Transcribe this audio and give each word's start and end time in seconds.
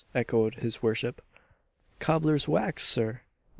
echoed 0.15 0.55
his 0.55 0.81
worship. 0.81 1.21
"Cobbler's 1.99 2.47
wax, 2.47 2.83
Sir!" 2.87 3.21